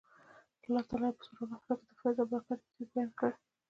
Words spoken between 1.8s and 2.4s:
د فیض او